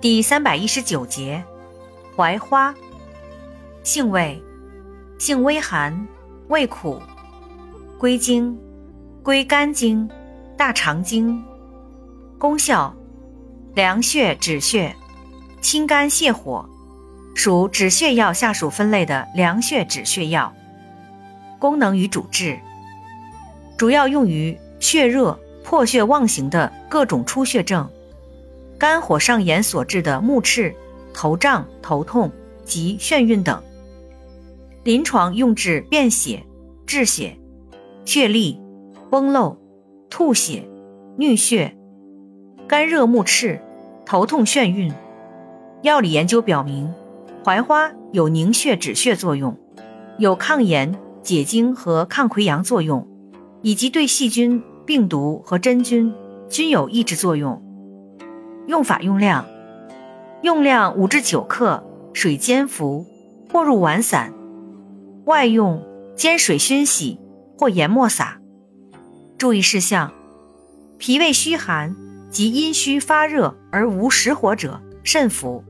[0.00, 1.44] 第三百一十九节，
[2.16, 2.74] 槐花，
[3.82, 4.42] 性味，
[5.18, 6.08] 性微寒，
[6.48, 7.02] 味苦，
[7.98, 8.58] 归经，
[9.22, 10.08] 归肝经、
[10.56, 11.44] 大肠经。
[12.38, 12.96] 功效，
[13.74, 14.96] 凉血止血，
[15.60, 16.66] 清肝泻火，
[17.34, 20.50] 属止血药下属分类的凉血止血药。
[21.58, 22.58] 功能与主治，
[23.76, 27.86] 主要用于血热、破血妄行的各种出血症。
[28.80, 30.74] 肝火上炎所致的目赤、
[31.12, 32.32] 头胀、头痛
[32.64, 33.62] 及眩晕等，
[34.84, 36.42] 临床用治便血、
[36.86, 37.36] 滞血、
[38.06, 38.58] 血痢、
[39.10, 39.58] 崩漏、
[40.08, 40.66] 吐血、
[41.18, 41.76] 衄血、
[42.66, 43.60] 肝热目赤、
[44.06, 44.90] 头痛眩晕。
[45.82, 46.90] 药理研究表明，
[47.44, 49.58] 槐花有凝血止血作用，
[50.16, 53.06] 有抗炎、解痉和抗溃疡作用，
[53.60, 56.14] 以及对细菌、病毒和真菌
[56.48, 57.62] 均有抑制作用。
[58.70, 59.48] 用法用量：
[60.42, 61.84] 用量五至九克，
[62.14, 63.04] 水煎服，
[63.50, 64.32] 或入丸散。
[65.24, 67.18] 外用煎水熏洗
[67.58, 68.40] 或研末撒。
[69.36, 70.12] 注意事项：
[70.98, 71.96] 脾胃虚寒
[72.30, 75.64] 及阴虚发热而无实火者慎服。